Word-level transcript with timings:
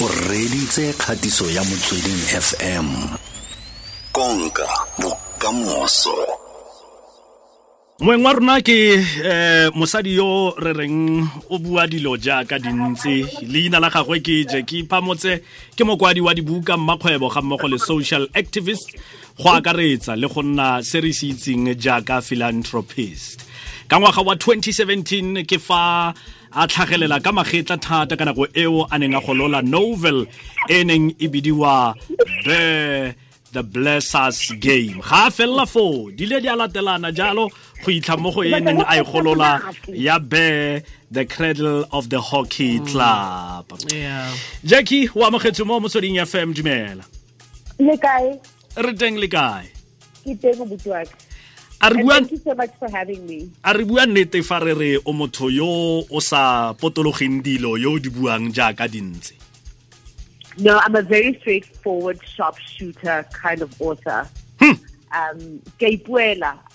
o 0.00 0.08
reditse 0.30 0.92
kgatiso 0.92 1.50
ya 1.50 1.64
motsweding 1.64 2.22
fm 2.40 2.86
konka 4.12 4.68
bokamoso. 4.98 6.14
Moeng 8.00 8.22
wa 8.22 8.32
rona 8.32 8.60
ke 8.62 8.94
eh, 8.94 9.70
mosadi 9.74 10.14
yo 10.14 10.54
re 10.54 10.72
reng 10.72 11.26
o 11.50 11.58
bua 11.58 11.88
dilo 11.90 12.14
jaaka 12.16 12.58
dintsi. 12.62 13.26
Leina 13.42 13.80
la 13.80 13.90
gagwe 13.90 14.20
ke 14.22 14.46
je 14.46 14.62
ke 14.62 14.84
iphamotse 14.84 15.42
ke 15.74 15.82
mokwadi 15.82 16.22
wa 16.22 16.34
dibuka 16.34 16.76
mmakgwebo 16.76 17.28
ga 17.28 17.42
mmogo 17.42 17.66
le 17.68 17.78
social 17.78 18.28
activist. 18.34 18.94
Go 19.42 19.50
akaretsa 19.50 20.14
le 20.14 20.28
go 20.30 20.42
nna 20.42 20.78
se 20.82 21.00
re 21.00 21.10
se 21.12 21.34
itseng 21.34 21.74
jaaka 21.74 22.22
philanthropist. 22.22 23.42
Ka 23.88 23.98
ngwaga 23.98 24.22
wa 24.22 24.34
2017 24.34 25.42
ke 25.42 25.58
fa 25.58 26.14
a 26.52 26.66
tlhagelela 26.66 27.22
ka 27.22 27.30
magetla 27.32 27.80
thata 27.80 28.16
ka 28.16 28.24
nako 28.24 28.46
eo 28.54 28.86
a 28.90 28.98
neng 28.98 29.14
a 29.14 29.20
golola 29.20 29.62
novel 29.62 30.26
e 30.68 30.84
neng 30.84 31.14
e 31.18 31.28
bidiwa 31.28 31.94
the 32.44 33.14
the 33.52 33.62
blessers 33.62 34.52
game. 34.60 35.00
Ga 35.00 35.28
a 35.28 35.30
felela 35.30 35.66
foo 35.66 36.10
di 36.10 36.26
le 36.26 36.40
di 36.40 36.48
a 36.48 36.56
latelana 36.56 37.12
jalo 37.12 37.50
go 37.84 37.90
itlha 37.92 38.18
mo 38.18 38.30
go 38.30 38.42
e 38.42 38.50
neng 38.60 38.80
a 38.80 38.96
e 39.00 39.04
golola 39.04 39.60
ya 39.88 40.18
Bare 40.18 40.82
the 41.10 41.24
cradle 41.24 41.86
of 41.92 42.10
the 42.10 42.20
hockey 42.20 42.80
club. 42.80 43.66
Yeah. 43.92 44.34
Jackie 44.64 45.08
o 45.08 45.24
amogetse 45.28 45.64
mo 45.66 45.80
motsweding 45.80 46.16
ya 46.16 46.24
fm 46.24 46.54
dumela. 46.54 47.04
Le 47.78 47.96
kae? 47.96 48.40
Re 48.76 48.92
teng 48.92 49.18
le 49.18 49.28
kae? 49.28 49.68
Ke 50.24 50.34
teng 50.36 50.56
mobuti 50.60 50.88
wa 50.88 51.04
ka 51.04 51.27
a 51.80 51.90
re 51.90 52.02
bua 52.02 52.14
thank 52.14 52.32
you 52.32 52.38
so 52.38 52.54
much 52.54 52.70
for 52.78 52.90
having 52.90 53.26
me. 53.26 53.50
A 53.64 53.72
re 53.72 53.84
bua 53.84 54.06
nnete 54.06 54.42
fa 54.44 54.58
re 54.58 54.74
re 54.74 54.96
o 54.98 55.12
motho 55.12 55.50
yo 55.50 56.04
o 56.10 56.20
sa 56.20 56.74
potologeng 56.74 57.42
dilo 57.42 57.78
yo 57.78 57.94
o 57.94 57.98
di 57.98 58.10
buang 58.10 58.50
jaaka 58.52 58.88
dintse? 58.90 59.34
No 60.58 60.78
i'm 60.82 60.96
a 60.96 61.02
very 61.02 61.38
straightforward 61.38 62.18
sharpshooter 62.24 63.26
kind 63.32 63.62
of 63.62 63.70
author. 63.80 64.28
Um 65.08 65.62
ke 65.80 65.88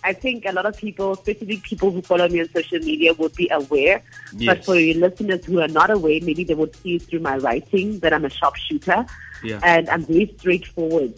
i 0.04 0.14
think 0.14 0.46
a 0.46 0.52
lot 0.52 0.66
of 0.66 0.76
people 0.76 1.12
especially 1.12 1.58
people 1.58 1.92
who 1.92 2.02
follow 2.02 2.28
me 2.28 2.42
on 2.42 2.50
social 2.50 2.80
media 2.80 3.14
would 3.14 3.36
be 3.36 3.48
aware. 3.52 4.02
Yes. 4.34 4.48
but 4.48 4.66
for 4.66 4.76
your 4.76 4.96
listeners 4.96 5.46
who 5.46 5.62
are 5.62 5.68
not 5.68 5.92
aware 5.92 6.20
maybe 6.24 6.44
they 6.44 6.56
would 6.56 6.76
see 6.78 6.98
through 6.98 7.20
my 7.20 7.38
writing 7.38 8.00
that 8.00 8.14
i'm 8.14 8.26
a 8.26 8.30
sharpshooter. 8.30 9.06
Yeah. 9.44 9.60
and 9.62 9.90
i'm 9.90 10.06
very 10.06 10.34
straightforward 10.40 11.14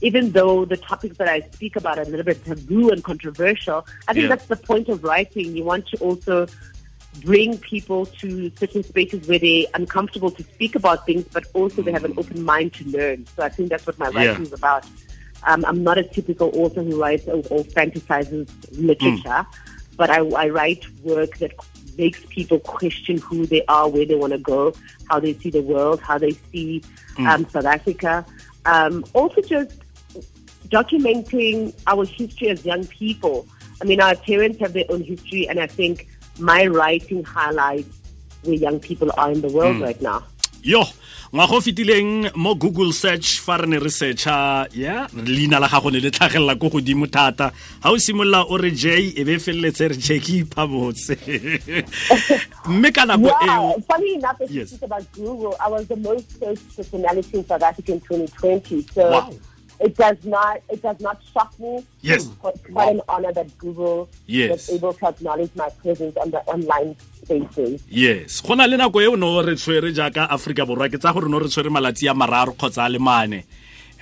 even 0.00 0.32
though 0.32 0.64
the 0.64 0.76
topics 0.76 1.16
that 1.18 1.28
I 1.28 1.40
speak 1.52 1.76
about 1.76 1.98
are 1.98 2.02
a 2.02 2.06
little 2.06 2.24
bit 2.24 2.44
taboo 2.44 2.90
and 2.90 3.02
controversial, 3.04 3.86
I 4.08 4.14
think 4.14 4.24
Yeah. 4.24 4.36
that's 4.36 4.46
the 4.46 4.56
point 4.56 4.88
of 4.88 5.04
writing. 5.04 5.56
You 5.56 5.64
want 5.64 5.86
to 5.88 5.96
also 5.98 6.46
bring 7.24 7.58
people 7.58 8.06
to 8.06 8.50
certain 8.58 8.82
spaces 8.84 9.26
where 9.28 9.38
they're 9.38 9.64
uncomfortable 9.74 10.30
to 10.30 10.42
speak 10.44 10.74
about 10.76 11.04
things, 11.06 11.24
but 11.32 11.44
also 11.54 11.82
they 11.82 11.90
have 11.92 12.04
an 12.04 12.14
open 12.16 12.42
mind 12.42 12.72
to 12.74 12.84
learn. 12.88 13.26
So 13.36 13.42
I 13.42 13.48
think 13.48 13.68
that's 13.68 13.86
what 13.86 13.98
my 13.98 14.08
Yeah. 14.08 14.30
writing 14.30 14.46
is 14.46 14.52
about. 14.52 14.84
Um, 15.46 15.64
I'm 15.66 15.82
not 15.82 15.98
a 15.98 16.04
typical 16.04 16.50
author 16.54 16.82
who 16.82 17.00
writes 17.00 17.26
or, 17.26 17.36
or 17.50 17.64
fantasizes 17.64 18.48
literature, 18.72 19.44
but 19.96 20.10
I, 20.10 20.18
I 20.44 20.48
write 20.48 20.84
work 21.02 21.38
that 21.38 21.52
makes 21.98 22.20
people 22.28 22.58
question 22.60 23.18
who 23.18 23.44
they 23.46 23.64
are, 23.66 23.88
where 23.88 24.06
they 24.06 24.14
want 24.14 24.32
to 24.32 24.38
go, 24.38 24.72
how 25.08 25.18
they 25.18 25.34
see 25.34 25.50
the 25.50 25.62
world, 25.62 26.00
how 26.00 26.16
they 26.18 26.32
see 26.52 26.82
um, 27.18 27.46
South 27.50 27.64
Africa. 27.64 28.24
Um, 28.64 29.04
also, 29.14 29.40
just 29.40 29.72
documenting 30.70 31.74
our 31.86 32.04
history 32.04 32.48
as 32.48 32.64
young 32.64 32.86
people. 32.86 33.46
I 33.82 33.84
mean, 33.84 34.00
our 34.00 34.14
parents 34.14 34.60
have 34.60 34.72
their 34.72 34.84
own 34.88 35.02
history, 35.02 35.48
and 35.48 35.58
I 35.58 35.66
think 35.66 36.08
my 36.38 36.66
writing 36.66 37.24
highlights 37.24 37.98
where 38.42 38.54
young 38.54 38.80
people 38.80 39.10
are 39.16 39.30
in 39.30 39.40
the 39.40 39.48
world 39.48 39.76
hmm. 39.76 39.82
right 39.82 40.00
now. 40.00 40.24
yo 40.62 40.84
ngwaga 41.32 41.54
o 41.56 41.60
fetileng 41.60 42.30
mo 42.36 42.54
google 42.54 42.92
search 42.92 43.40
fa 43.40 43.56
re 43.56 43.66
ne 43.66 43.78
re 43.78 43.88
searcha 43.88 44.66
ya 44.74 45.08
leina 45.14 45.60
la 45.60 45.68
gago 45.68 45.90
ne 45.90 46.00
le 46.00 46.10
tlhagelela 46.10 46.58
ko 46.60 46.68
godimo 46.68 47.06
thata 47.06 47.52
ga 47.82 47.88
o 47.90 47.96
simolola 47.96 48.44
o 48.44 48.58
re 48.58 48.70
j 48.70 49.14
e 49.16 49.24
be 49.24 49.38
feleletse 49.38 49.88
re 49.88 49.96
jackie 49.96 50.44
phamotse 50.44 51.16
mme 52.68 52.92
ka 52.92 53.06
nako 53.06 53.30
Yeah, 53.30 53.56
eo 53.56 53.80
funny 53.88 54.14
enough, 54.20 54.36
you 54.40 54.60
Yes. 54.60 54.68
speak 54.68 54.82
about 54.82 55.06
Google, 55.12 55.56
I 55.60 55.68
was 55.68 55.86
the 55.86 55.96
most 55.96 56.28
searched 56.38 56.76
personality 56.76 57.38
in 57.38 57.46
South 57.46 57.62
Africa 57.62 57.92
in 57.92 58.00
2020. 58.00 58.82
So 58.92 59.10
Wow. 59.10 59.32
It 59.80 59.96
does 59.96 60.20
not 60.24 60.60
it 60.68 60.80
does 60.82 61.00
not 61.00 61.18
shock 61.32 61.52
me. 61.58 61.84
Yes. 62.02 62.26
It's 62.26 62.34
quite 62.40 62.58
quite 62.72 62.92
an 62.96 63.02
honor 63.08 63.32
that 63.32 63.48
Google 63.58 64.08
Yes. 64.26 64.50
was 64.50 64.70
able 64.76 64.92
to 64.92 65.06
acknowledge 65.08 65.50
my 65.56 65.68
presence 65.82 66.16
on 66.16 66.30
the 66.30 66.40
online 66.54 66.96
spaces. 67.22 67.80
yes 67.88 68.40
go 68.40 68.54
na 68.54 68.64
le 68.66 68.76
nako 68.76 69.00
e 69.00 69.16
no 69.16 69.40
re 69.42 69.54
tshwere 69.54 69.92
jaaka 69.94 70.28
aforika 70.30 70.66
borwa 70.68 70.88
ke 70.92 70.98
tsa 71.00 71.12
gore 71.12 71.28
no 71.28 71.38
re 71.38 71.48
tshwere 71.48 71.70
malatsi 71.70 72.08
a 72.10 72.14
mararo 72.14 72.52
kgotsa 72.56 72.84
a 72.86 72.88
le 72.88 72.98
mane 72.98 73.44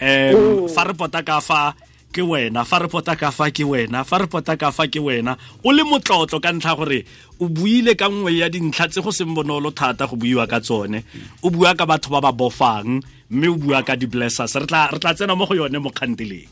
um 0.00 0.68
fa 0.68 0.84
re 0.88 0.94
pota 0.94 1.22
ka 1.26 1.40
fa 1.40 1.74
ke 2.12 2.22
wena 2.24 2.64
fa 2.64 2.78
re 2.80 2.88
pota 2.88 3.16
ka 3.20 3.30
fa 3.30 3.50
ke 3.50 3.64
wena 3.66 4.04
fa 4.06 4.18
re 4.22 4.26
pota 4.26 4.56
ka 4.56 4.70
fa 4.70 4.86
ke 4.88 5.00
wena 5.02 5.36
o 5.64 5.70
le 5.72 5.82
motlotlo 5.84 6.40
ka 6.40 6.50
ntlha 6.56 6.72
gore 6.78 7.04
o 7.40 7.48
buile 7.48 7.94
ka 7.98 8.08
nngwe 8.08 8.38
ya 8.38 8.48
dintlha 8.48 8.88
tse 8.88 9.02
go 9.04 9.10
seng 9.12 9.34
bonolo 9.36 9.70
thata 9.74 10.06
go 10.08 10.16
buiwa 10.16 10.46
ka 10.48 10.60
tsone 10.60 11.04
o 11.42 11.50
bua 11.50 11.74
ka 11.76 11.84
batho 11.86 12.08
ba 12.10 12.20
ba 12.24 12.32
bofang 12.32 13.02
mme 13.30 13.48
o 13.48 13.54
bua 13.56 13.82
ka 13.82 13.96
di-blessers 13.96 14.54
re 14.56 14.66
tla 14.66 15.14
tsena 15.14 15.36
mo 15.36 15.46
go 15.46 15.54
yone 15.54 15.78
mo 15.78 15.90
kganteleng 15.90 16.48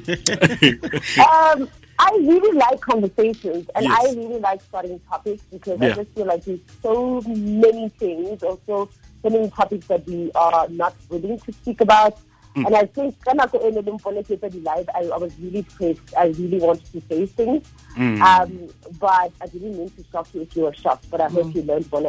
um, 1.17 1.67
I 1.99 2.11
really 2.21 2.57
like 2.57 2.79
conversations 2.79 3.67
and 3.75 3.85
Yes. 3.85 3.97
I 3.99 4.13
really 4.15 4.39
like 4.39 4.61
starting 4.61 4.99
topics 5.09 5.43
because 5.51 5.79
Yeah. 5.81 5.89
I 5.89 5.93
just 5.93 6.11
feel 6.15 6.25
like 6.27 6.45
there's 6.45 6.59
so 6.81 7.21
many 7.27 7.89
things, 7.99 8.41
also 8.43 8.89
so 9.21 9.29
many 9.29 9.49
topics 9.49 9.87
that 9.87 10.05
we 10.07 10.31
are 10.33 10.67
not 10.69 10.95
willing 11.09 11.39
to 11.39 11.51
speak 11.51 11.81
about. 11.81 12.17
Mm. 12.55 12.65
And 12.67 12.75
I 12.75 12.85
think 12.85 13.15
ene 13.27 13.81
le 13.81 13.91
mpone 13.97 14.23
ke 14.23 14.39
tsa 14.39 14.49
di-live, 14.49 14.89
I, 14.95 15.01
I 15.13 15.17
was 15.17 15.33
really 15.39 15.63
pressed. 15.63 16.15
I 16.17 16.27
really 16.39 16.59
wanted 16.59 16.85
to 16.93 17.01
say 17.09 17.25
things. 17.25 17.67
Mm. 17.97 18.21
Um, 18.21 18.69
but 18.99 19.31
I 19.41 19.47
didn't 19.47 19.77
mean 19.77 19.89
to 19.89 20.03
shock 20.11 20.27
you 20.33 20.41
if 20.41 20.55
you 20.55 20.63
were 20.63 20.73
shocked, 20.73 21.09
but 21.11 21.19
I 21.21 21.27
hope 21.27 21.53
you 21.53 21.63
learned 21.63 21.91
one, 21.91 22.05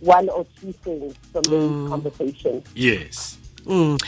one 0.00 0.28
or 0.28 0.46
two 0.60 0.72
things 0.84 1.14
from 1.32 1.42
mm. 1.42 1.50
this 1.50 1.90
conversation. 1.90 2.62
yes. 2.74 3.38
Mm. 3.66 4.00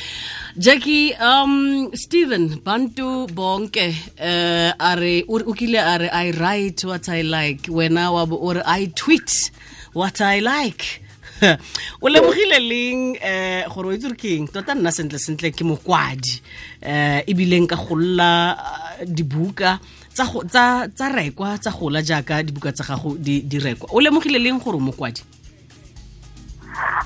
Jackie 0.56 1.14
um 1.20 1.90
Stephen 1.92 2.60
Bantu 2.64 3.26
bonke 3.28 3.92
uh 4.18 4.72
are 4.80 5.22
ukile 5.28 5.46
o 5.46 5.52
kile 5.52 5.78
are 5.78 6.08
I 6.12 6.30
write 6.32 6.84
what 6.84 7.08
I 7.08 7.22
like. 7.22 7.66
When 7.66 7.98
I 7.98 8.08
or 8.08 8.62
I 8.64 8.86
tweet 8.94 9.50
what 9.92 10.20
I 10.20 10.40
like. 10.40 11.02
O 12.02 12.08
lemogile 12.08 12.56
leng 12.60 13.16
um 13.20 13.74
gore 13.74 13.86
o 13.88 13.92
itsere 13.92 14.16
keng 14.16 14.48
tota 14.48 14.74
nna 14.74 14.92
sentle 14.92 15.18
sentle 15.18 15.52
ke 15.52 15.64
mokwadi. 15.64 16.40
Eh 16.80 17.20
e 17.26 17.34
bileng 17.34 17.68
ka 17.68 17.76
golola 17.76 18.56
dibuka 19.04 19.78
tsa 20.14 20.24
tsa 20.48 20.88
tsa 20.88 21.12
rekwa 21.12 21.58
tsa 21.58 21.70
gola 21.70 22.00
jaaka 22.00 22.42
dibuka 22.42 22.72
tsa 22.72 22.84
gago 22.84 23.16
di 23.20 23.58
rekwa. 23.58 23.92
O 23.92 24.00
lemogile 24.00 24.40
leng 24.40 24.60
gore 24.60 24.76
o 24.76 24.80
mokwadi 24.80 25.39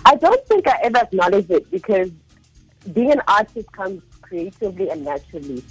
I 0.05 0.17
don't 0.17 0.47
think 0.47 0.67
I 0.69 0.79
ever 0.83 0.99
acknowledged 0.99 1.51
it 1.51 1.71
because 1.71 2.11
being 2.93 3.13
an 3.13 3.23
artist 3.27 3.71
comes 3.73 4.03
creatively 4.21 4.91
and 4.91 5.05
naturally. 5.05 5.63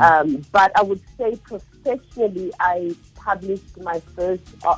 Um, 0.00 0.44
but 0.52 0.72
I 0.76 0.82
would 0.82 1.00
say 1.18 1.36
professionally, 1.36 2.52
I 2.60 2.94
published 3.14 3.78
my 3.78 4.00
first 4.14 4.42
uh, 4.64 4.76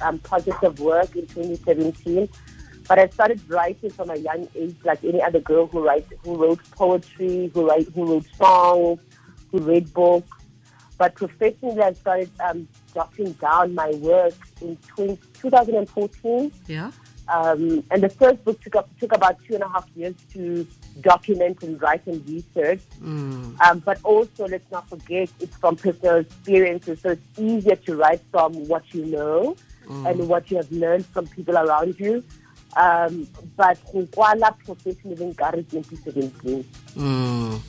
um, 0.00 0.18
project 0.18 0.62
of 0.64 0.80
work 0.80 1.14
in 1.16 1.26
2017. 1.26 2.28
But 2.88 2.98
I 2.98 3.08
started 3.08 3.40
writing 3.48 3.90
from 3.90 4.10
a 4.10 4.16
young 4.16 4.48
age, 4.54 4.74
like 4.84 5.04
any 5.04 5.22
other 5.22 5.40
girl 5.40 5.66
who 5.66 5.84
writes, 5.84 6.12
who 6.24 6.36
wrote 6.36 6.58
poetry, 6.72 7.50
who 7.54 7.68
write, 7.68 7.88
who 7.94 8.04
wrote 8.04 8.26
songs, 8.36 9.00
who 9.52 9.58
read 9.58 9.92
books. 9.94 10.28
But 10.98 11.14
professionally, 11.14 11.80
I 11.80 11.92
started 11.92 12.30
um, 12.40 12.68
jotting 12.92 13.32
down 13.34 13.74
my 13.74 13.90
work 13.92 14.34
in 14.60 14.76
20, 14.88 15.18
2014. 15.40 16.52
ja 16.66 16.90
Um, 17.30 17.84
and 17.90 18.02
the 18.02 18.08
first 18.08 18.44
book 18.44 18.60
took, 18.60 18.76
up, 18.76 18.88
took 18.98 19.12
about 19.12 19.42
two 19.44 19.54
and 19.54 19.62
a 19.62 19.68
half 19.68 19.88
years 19.94 20.14
to 20.32 20.66
document 21.00 21.62
and 21.62 21.80
write 21.80 22.06
and 22.06 22.28
research. 22.28 22.80
Um, 23.60 23.78
but 23.78 23.98
also, 24.02 24.46
let's 24.48 24.70
not 24.70 24.88
forget, 24.88 25.30
it's 25.38 25.56
from 25.56 25.76
personal 25.76 26.16
experiences. 26.16 27.00
So 27.00 27.10
it's 27.10 27.38
easier 27.38 27.76
to 27.76 27.96
write 27.96 28.20
from 28.30 28.66
what 28.68 28.92
you 28.92 29.06
know 29.06 29.56
and 30.06 30.28
what 30.28 30.50
you 30.50 30.56
have 30.56 30.70
learned 30.72 31.06
from 31.06 31.26
people 31.28 31.56
around 31.56 31.98
you. 31.98 32.24
Um, 32.76 33.26
but 33.56 33.78
go 33.92 34.02
kwala 34.06 34.56
professionally 34.64 35.24
in 35.24 35.34
2017. 35.34 36.64
Mm. 36.96 37.60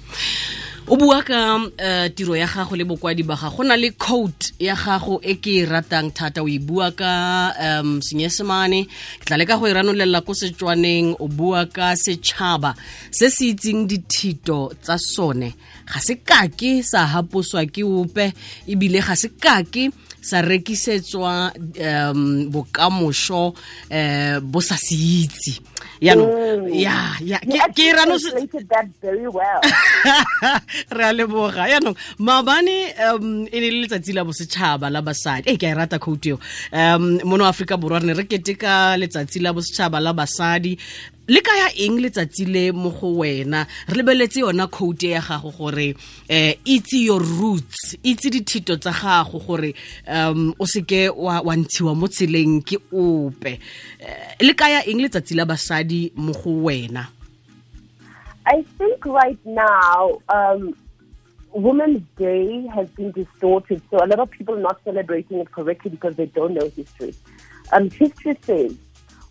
O 0.88 0.98
bua 0.98 1.22
ka 1.22 1.57
uh, 1.57 2.07
tiro 2.16 2.36
ya 2.36 2.48
gago 2.48 2.75
le 2.75 2.83
bokwadi 2.83 3.24
ba 3.24 3.36
gago. 3.36 3.57
Go 3.57 3.63
na 3.63 3.75
le 3.75 3.92
code 3.92 4.54
ya 4.60 4.75
gago 4.75 5.22
e 5.24 5.36
ke 5.36 5.62
e 5.62 5.66
ratang 5.66 6.10
thata 6.12 6.42
o 6.44 6.48
e 6.50 6.57
bua 6.57 6.92
ka 6.92 7.54
um 7.62 8.01
senyesemane. 8.01 8.88
Ke 9.22 9.25
tla 9.25 9.38
leka 9.38 9.60
go 9.60 9.69
e 9.69 9.74
ranolelela 9.74 10.25
ko 10.25 10.33
setswaneng 10.33 11.16
o 11.19 11.28
bua 11.28 11.66
ka 11.69 11.94
setšhaba 11.94 12.74
se 13.12 13.30
se 13.30 13.54
itseng 13.54 13.86
dithito 13.88 14.74
tsa 14.81 14.98
sone. 14.98 15.54
Ga 15.86 16.00
se 16.01 16.18
kake 16.18 16.81
sa 16.84 17.06
haposwa 17.06 17.63
ke 17.69 17.86
ope 17.86 18.34
ebile 18.68 19.00
ga 19.06 19.16
se 19.16 19.30
kake 19.38 19.92
sa 20.21 20.41
rekisetswa 20.41 21.51
um 22.13 22.50
bokamoso 22.51 23.53
um 23.89 24.39
bo 24.51 24.62
sa 24.62 24.75
se 24.77 24.95
itse. 24.95 25.62
Yaanong 26.01 26.69
ya 26.73 27.13
ya 27.21 27.39
ke- 27.73 27.94
rano 27.94 28.18
re 30.97 31.03
a 31.06 31.13
leboga. 31.13 31.68
Yaanong 31.69 31.95
maabane 32.19 32.94
um 33.13 33.47
e 33.51 33.59
ne 33.59 33.69
le 33.69 33.81
letsatsi 33.85 34.13
la 34.13 34.23
bosetšhaba 34.23 34.89
la 34.89 35.01
basadi. 35.01 35.50
E 35.50 35.57
ke 35.57 35.68
a 35.68 35.71
e 35.73 35.77
rata 35.77 36.00
khoutu 36.00 36.29
eo. 36.33 36.39
Um 36.71 37.19
mono 37.25 37.45
aforika 37.45 37.77
borwa 37.77 38.00
re 38.01 38.06
ne 38.06 38.13
re 38.13 38.24
keteka 38.25 38.97
letsatsi 38.97 39.39
la 39.41 39.53
bosetšhaba 39.53 40.00
la 40.00 40.13
basadi 40.13 40.77
le 41.31 41.39
kaya 41.39 41.69
eng 41.80 42.01
letsatsi 42.04 42.44
le 42.45 42.72
mo 42.75 42.89
go 42.92 43.13
wena? 43.22 43.63
Re 43.88 44.01
lebeletse 44.01 44.42
yona 44.44 44.68
khoutu 44.68 45.13
ya 45.13 45.22
gago 45.22 45.51
gore 45.56 45.94
um 46.28 46.54
itse 46.66 47.00
your 47.00 47.22
roots 47.24 47.95
itse 48.04 48.28
dithito 48.30 48.75
tsa 48.75 48.92
gago 48.92 49.39
gore 49.39 49.74
um 50.07 50.54
o 50.60 50.66
seke 50.66 51.07
wa 51.16 51.39
wa 51.39 51.56
ntshiwa 51.56 51.95
mo 51.95 52.07
tseleng 52.07 52.60
ke 52.68 52.75
ope. 52.92 53.60
Eh, 54.00 54.36
le 54.42 54.54
kaya 54.54 54.83
eng 54.83 55.00
letsatsi 55.00 55.36
la 55.36 55.45
basadi 55.45 56.12
mo 56.16 56.33
go 56.33 56.68
wena? 56.68 57.07
I 58.45 58.66
think 58.77 59.06
right 59.06 59.39
now, 59.45 60.19
um, 60.27 60.75
Women's 61.54 62.04
Day 62.18 62.68
has 62.75 62.89
been 62.89 63.12
distorted, 63.12 63.81
so 63.89 64.04
a 64.04 64.07
lot 64.07 64.19
of 64.19 64.31
people 64.31 64.57
are 64.57 64.62
not 64.62 64.81
celebrating 64.84 65.39
it 65.39 65.51
correctly 65.51 65.92
because 65.92 66.16
they 66.16 66.25
don't 66.25 66.56
know 66.56 66.69
history. 66.75 67.13
Um, 67.72 67.89
history 67.89 68.38
says 68.42 68.75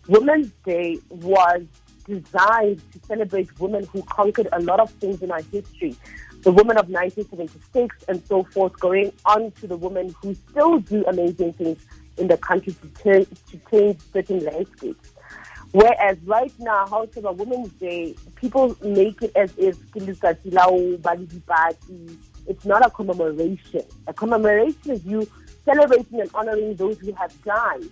Women's 0.07 0.49
Day 0.65 0.97
was 1.09 1.61
designed 2.05 2.81
to 2.91 2.99
celebrate 3.05 3.59
women 3.59 3.85
who 3.87 4.01
conquered 4.03 4.47
a 4.51 4.59
lot 4.61 4.79
of 4.79 4.89
things 4.91 5.21
in 5.21 5.31
our 5.31 5.41
history. 5.41 5.95
The 6.41 6.51
women 6.51 6.77
of 6.77 6.89
1976 6.89 8.05
and 8.07 8.23
so 8.25 8.43
forth, 8.43 8.79
going 8.79 9.13
on 9.25 9.51
to 9.51 9.67
the 9.67 9.77
women 9.77 10.15
who 10.21 10.33
still 10.33 10.79
do 10.79 11.05
amazing 11.05 11.53
things 11.53 11.85
in 12.17 12.27
the 12.27 12.37
country 12.37 12.73
to, 12.73 12.87
turn, 13.01 13.25
to 13.25 13.59
change 13.69 13.99
certain 14.11 14.43
landscapes. 14.43 15.11
Whereas 15.71 16.17
right 16.25 16.51
now, 16.59 16.85
a 16.85 17.31
Women's 17.31 17.71
Day, 17.73 18.15
people 18.35 18.75
make 18.81 19.21
it 19.21 19.31
as 19.35 19.53
if 19.57 19.77
it's 22.47 22.65
not 22.65 22.85
a 22.85 22.89
commemoration. 22.89 23.83
A 24.07 24.13
commemoration 24.13 24.91
is 24.91 25.05
you 25.05 25.27
celebrating 25.63 26.19
and 26.19 26.29
honoring 26.33 26.75
those 26.75 26.97
who 26.99 27.13
have 27.13 27.43
died. 27.43 27.87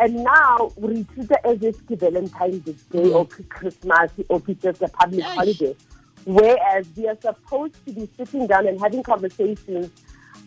And 0.00 0.22
now 0.22 0.72
we 0.76 1.04
treat 1.04 1.30
it 1.30 1.40
as 1.44 1.62
if 1.62 1.76
it's 1.90 2.00
Valentine's 2.00 2.60
Day 2.64 2.98
mm. 2.98 3.14
or 3.14 3.26
Christmas 3.26 4.10
or 4.28 4.42
it's 4.46 4.62
just 4.62 4.82
a 4.82 4.88
public 4.88 5.24
holiday. 5.24 5.74
Whereas 6.24 6.86
we 6.96 7.08
are 7.08 7.16
supposed 7.20 7.84
to 7.86 7.92
be 7.92 8.08
sitting 8.16 8.46
down 8.46 8.68
and 8.68 8.80
having 8.80 9.02
conversations 9.02 9.90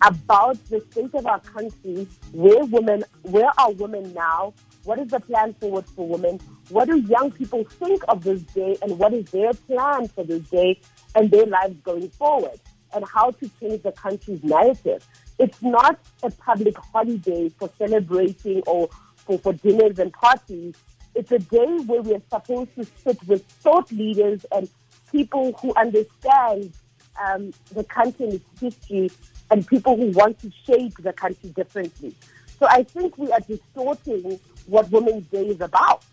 about 0.02 0.58
the 0.70 0.80
state 0.92 1.14
of 1.14 1.26
our 1.26 1.40
country, 1.40 2.08
where 2.32 2.64
women, 2.66 3.04
where 3.24 3.52
are 3.58 3.72
women 3.72 4.14
now? 4.14 4.54
What 4.84 5.00
is 5.00 5.10
the 5.10 5.20
plan 5.20 5.54
forward 5.54 5.86
for 5.86 6.08
women? 6.08 6.40
What 6.70 6.88
do 6.90 6.98
young 6.98 7.32
people 7.32 7.64
think 7.64 8.04
of 8.08 8.24
this 8.24 8.42
day, 8.42 8.78
and 8.82 8.98
what 8.98 9.14
is 9.14 9.30
their 9.32 9.54
plan 9.54 10.08
for 10.08 10.24
this 10.24 10.50
day 10.50 10.80
and 11.14 11.30
their 11.30 11.46
lives 11.46 11.76
going 11.84 12.10
forward? 12.10 12.60
And 12.94 13.06
how 13.06 13.32
to 13.32 13.50
change 13.60 13.84
the 13.84 13.92
country's 13.92 14.44
narrative. 14.44 15.08
It's 15.40 15.62
not 15.62 16.00
a 16.24 16.32
public 16.32 16.78
holiday 16.78 17.50
for 17.50 17.70
celebrating 17.78 18.62
or 18.68 18.90
for, 19.32 19.54
for 19.54 19.54
dinners 19.54 20.00
and 20.00 20.12
parties. 20.14 20.76
It's 21.16 21.32
a 21.32 21.40
day 21.40 21.78
where 21.86 22.02
we 22.02 22.16
are 22.16 22.22
supposed 22.30 22.76
to 22.76 22.86
sit 23.04 23.22
with 23.28 23.44
thought 23.46 23.92
leaders 23.92 24.46
and 24.52 24.70
people 25.12 25.54
who 25.62 25.74
understand 25.76 26.74
um, 27.22 27.52
the 27.74 27.84
country 27.84 28.26
and 28.26 28.34
its 28.36 28.60
history 28.60 29.12
and 29.50 29.68
people 29.68 29.98
who 29.98 30.12
want 30.12 30.40
to 30.40 30.52
shape 30.66 30.96
the 31.00 31.12
country 31.14 31.50
differently. 31.50 32.16
So 32.60 32.68
I 32.70 32.84
think 32.84 33.18
we 33.18 33.32
are 33.32 33.40
distorting 33.42 34.40
what 34.68 34.90
Women's 34.92 35.28
Day 35.28 35.48
is 35.48 35.62
about. 35.62 36.04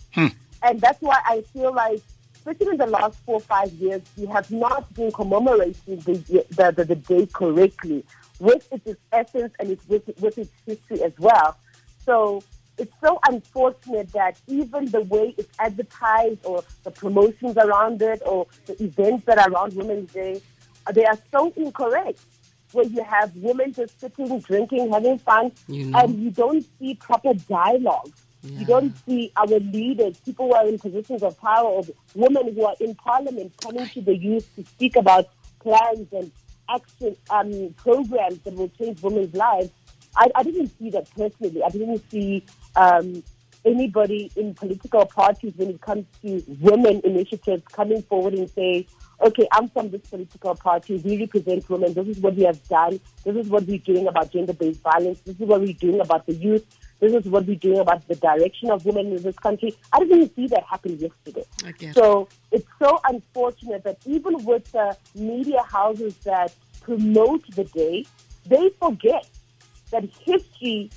And 0.63 0.81
that's 0.81 1.01
why 1.01 1.21
I 1.25 1.43
feel 1.53 1.73
like, 1.73 2.01
especially 2.35 2.73
in 2.73 2.77
the 2.79 2.87
last 2.87 3.17
four 3.25 3.37
or 3.37 3.41
five 3.41 3.71
years, 3.73 4.03
we 4.17 4.27
have 4.27 4.51
not 4.51 4.93
been 4.95 5.13
commemorating 5.13 6.01
the, 6.01 6.45
the, 6.51 6.73
the, 6.73 6.85
the 6.85 6.97
day 6.97 7.27
correctly 7.27 8.05
with 8.41 8.67
its 8.73 9.01
essence 9.13 9.53
and 9.61 9.71
its, 9.71 9.87
with, 9.87 10.09
with 10.19 10.39
its 10.39 10.51
history 10.67 11.03
as 11.03 11.13
well. 11.19 11.57
So 12.05 12.43
it's 12.79 12.93
so 13.03 13.19
unfortunate 13.29 14.13
that 14.13 14.39
even 14.47 14.87
the 14.87 15.01
way 15.03 15.35
it's 15.37 15.53
advertised 15.59 16.45
or 16.45 16.63
the 16.85 16.91
promotions 16.91 17.57
around 17.57 18.01
it 18.03 18.23
or 18.25 18.47
the 18.67 18.83
events 18.83 19.25
that 19.27 19.39
are 19.39 19.51
around 19.51 19.75
Women's 19.75 20.13
Day, 20.13 20.41
uh, 20.87 20.93
they 20.93 21.05
are 21.05 21.19
so 21.33 21.53
incorrect. 21.57 22.21
Where 22.73 22.85
you 22.85 23.03
have 23.03 23.35
women 23.37 23.73
just 23.73 23.99
sitting, 23.99 24.41
drinking, 24.41 24.93
having 24.93 25.19
fun, 25.19 25.53
You 25.69 25.87
know. 25.87 25.99
and 26.01 26.23
you 26.23 26.31
don't 26.31 26.67
see 26.79 26.95
proper 26.97 27.33
dialogue. 27.33 28.13
You 28.43 28.65
don't 28.67 28.95
see 29.07 29.33
our 29.37 29.47
leaders, 29.47 30.19
people 30.21 30.49
who 30.49 30.55
are 30.55 30.69
in 30.69 30.79
positions 30.79 31.23
of 31.23 31.39
power, 31.41 31.67
or 31.67 31.83
women 32.15 32.55
who 32.55 32.65
are 32.67 32.77
in 32.79 32.95
parliament 32.95 33.53
coming 33.61 33.89
to 33.89 34.01
the 34.03 34.15
youth 34.17 34.49
to 34.57 34.65
speak 34.65 34.97
about 34.97 35.29
plans 35.61 36.07
and 36.13 36.31
action 36.69 37.17
um, 37.31 37.75
programs 37.77 38.39
that 38.41 38.55
will 38.55 38.69
change 38.79 39.03
women's 39.03 39.35
lives. 39.35 39.71
I, 40.19 40.29
I 40.35 40.43
didn't 40.43 40.77
see 40.79 40.91
that 40.91 41.09
personally. 41.15 41.63
I 41.63 41.71
didn't 41.71 42.03
see 42.11 42.45
um, 42.75 43.23
anybody 43.65 44.31
in 44.37 44.55
political 44.55 45.07
parties 45.07 45.53
when 45.57 45.71
it 45.71 45.81
comes 45.81 46.07
to 46.23 46.43
women 46.61 47.01
initiatives 47.05 47.63
coming 47.73 48.03
forward 48.03 48.35
and 48.35 48.51
say, 48.51 48.87
okay, 49.21 49.47
I'm 49.53 49.69
from 49.69 49.91
this 49.91 50.03
political 50.03 50.55
party. 50.57 50.97
We 50.97 51.21
represent 51.21 51.69
women. 51.71 51.95
This 51.95 52.09
is 52.09 52.19
what 52.19 52.35
we 52.35 52.43
have 52.45 52.63
done. 52.69 53.01
This 53.25 53.37
is 53.37 53.49
what 53.49 53.65
we're 53.67 53.79
doing 53.79 54.09
about 54.09 54.33
gender-based 54.33 54.81
violence. 54.81 55.21
This 55.21 55.37
is 55.37 55.47
what 55.47 55.61
we're 55.61 55.73
doing 55.73 56.01
about 56.01 56.27
the 56.27 56.35
youth. 56.35 56.67
This 57.01 57.15
is 57.15 57.27
what 57.27 57.47
we're 57.47 57.57
doing 57.57 57.79
about 57.79 58.07
the 58.09 58.17
direction 58.17 58.71
of 58.71 58.85
women 58.85 59.07
in 59.13 59.23
this 59.23 59.39
country. 59.39 59.77
I 59.93 60.01
didn't 60.01 60.35
see 60.35 60.49
that 60.49 60.65
happen 60.65 60.99
yesterday. 60.99 61.45
Okay. 61.65 61.93
So 61.93 62.29
it's 62.51 62.67
so 62.81 63.01
unfortunate 63.09 63.85
that 63.85 63.99
even 64.05 64.45
with 64.45 64.71
the 64.73 64.97
media 65.15 65.63
houses 65.63 66.17
that 66.19 66.53
promote 66.81 67.47
the 67.55 67.65
day, 67.65 68.05
they 68.47 68.71
forget 68.81 69.29
that 69.91 70.05
history 70.25 70.91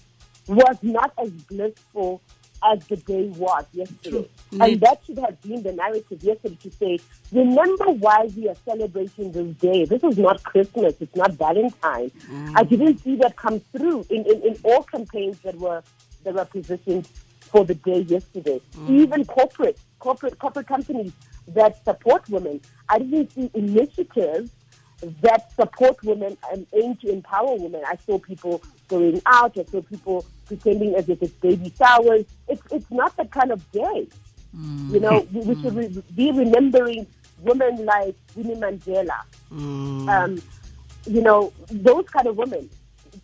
was 0.47 0.77
not 0.81 1.13
as 1.17 1.29
blissful 1.29 2.21
as 2.63 2.85
the 2.88 2.97
day 2.97 3.27
was 3.38 3.65
yesterday. 3.73 4.27
True. 4.51 4.59
And 4.59 4.79
that 4.81 5.01
should 5.05 5.17
have 5.19 5.41
been 5.41 5.63
the 5.63 5.73
narrative 5.73 6.21
yesterday 6.23 6.57
to 6.61 6.71
say, 6.71 6.99
remember 7.31 7.85
why 7.85 8.29
we 8.35 8.49
are 8.49 8.55
celebrating 8.65 9.31
this 9.31 9.55
day. 9.55 9.85
This 9.85 10.03
is 10.03 10.17
not 10.17 10.43
Christmas, 10.43 10.95
it's 10.99 11.15
not 11.15 11.33
Valentine. 11.33 12.11
Mm. 12.29 12.53
I 12.55 12.63
didn't 12.63 12.99
see 12.99 13.15
that 13.17 13.35
come 13.35 13.59
through 13.59 14.05
in, 14.09 14.25
in, 14.25 14.41
in 14.43 14.59
all 14.63 14.83
campaigns 14.83 15.39
that 15.39 15.55
were 15.55 15.81
that 16.23 16.35
were 16.35 16.45
positioned 16.45 17.07
for 17.39 17.65
the 17.65 17.73
day 17.73 18.01
yesterday. 18.01 18.61
Mm. 18.75 18.89
Even 19.01 19.25
corporate 19.25 19.79
corporate 19.99 20.37
corporate 20.37 20.67
companies 20.67 21.13
that 21.47 21.83
support 21.83 22.29
women. 22.29 22.61
I 22.89 22.99
didn't 22.99 23.31
see 23.31 23.49
initiatives 23.54 24.51
that 25.21 25.51
support 25.54 26.04
women 26.04 26.37
and 26.51 26.68
aim 26.73 26.95
to 26.97 27.09
empower 27.09 27.56
women. 27.56 27.81
I 27.87 27.95
saw 27.95 28.19
people 28.19 28.61
going 28.92 29.21
out. 29.26 29.57
I 29.57 29.64
saw 29.64 29.81
people 29.81 30.26
pretending 30.45 30.94
as 30.95 31.07
if 31.10 31.21
it's 31.24 31.33
baby 31.48 31.74
showers. 31.78 32.26
It's 32.48 32.62
it's 32.71 32.92
not 32.92 33.16
that 33.18 33.31
kind 33.31 33.52
of 33.52 33.60
day. 33.71 34.07
You 34.94 35.00
know, 35.00 35.26
we, 35.33 35.40
we 35.42 35.56
should 35.62 35.76
re- 35.76 36.04
be 36.14 36.31
remembering 36.31 37.07
women 37.40 37.86
like 37.86 38.16
Winnie 38.36 38.56
Mandela. 38.56 39.19
Um, 39.50 40.42
you 41.07 41.21
know, 41.21 41.54
those 41.71 42.06
kind 42.10 42.28
of 42.28 42.36
women. 42.38 42.69